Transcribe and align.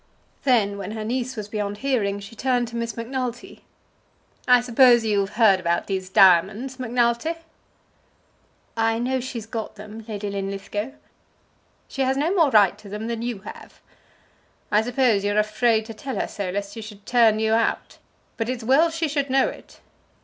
Then, 0.45 0.79
when 0.79 0.93
her 0.93 1.03
niece 1.05 1.35
was 1.35 1.47
beyond 1.47 1.77
hearing, 1.77 2.19
she 2.19 2.35
turned 2.35 2.67
to 2.69 2.75
Miss 2.75 2.97
Macnulty. 2.97 3.63
"I 4.47 4.59
suppose 4.59 5.05
you've 5.05 5.33
heard 5.35 5.59
about 5.59 5.85
these 5.85 6.09
diamonds, 6.09 6.79
Macnulty?" 6.79 7.35
"I 8.75 8.97
know 8.97 9.19
she's 9.19 9.45
got 9.45 9.75
them, 9.75 10.03
Lady 10.07 10.27
Linlithgow." 10.31 10.93
"She 11.87 12.01
has 12.01 12.17
no 12.17 12.33
more 12.33 12.49
right 12.49 12.79
to 12.79 12.89
them 12.89 13.05
than 13.05 13.21
you 13.21 13.41
have. 13.41 13.79
I 14.71 14.81
suppose 14.81 15.23
you're 15.23 15.37
afraid 15.37 15.85
to 15.85 15.93
tell 15.93 16.19
her 16.19 16.27
so, 16.27 16.49
lest 16.49 16.73
she 16.73 16.81
should 16.81 17.05
turn 17.05 17.37
you 17.37 17.53
out; 17.53 17.99
but 18.37 18.49
it's 18.49 18.63
well 18.63 18.89
she 18.89 19.07
should 19.07 19.29
know 19.29 19.49
it. 19.49 19.81